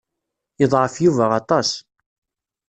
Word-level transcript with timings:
Yeḍɛef 0.59 0.95
Yuba 1.03 1.25
aṭas. 1.39 1.69